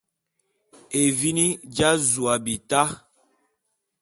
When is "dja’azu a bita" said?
1.73-2.83